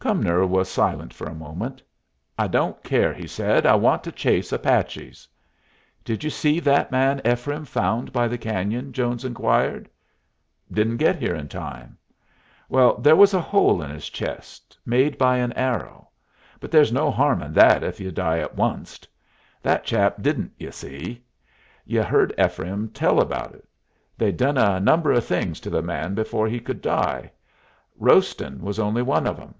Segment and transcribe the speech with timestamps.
[0.00, 1.82] Cumnor was silent for a moment.
[2.38, 3.66] "I don't care," he said.
[3.66, 5.26] "I want to chase Apaches."
[6.04, 9.90] "Did you see that man Ephraim found by the cañon?" Jones inquired.
[10.70, 11.98] "Didn't get here in time."
[12.68, 16.08] "Well, there was a hole in his chest made by an arrow.
[16.60, 19.08] But there's no harm in that if you die at wunst.
[19.62, 21.24] That chap didn't, y'u see.
[21.84, 23.68] You heard Ephraim tell about it.
[24.16, 27.32] They'd done a number of things to the man before he could die.
[27.98, 29.56] Roastin' was only one of 'em.